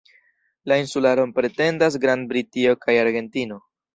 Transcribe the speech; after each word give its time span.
La 0.71 0.77
insularon 0.83 1.33
pretendas 1.39 1.99
Grand-Britio 2.05 2.75
kaj 2.87 2.99
Argentino. 3.05 3.61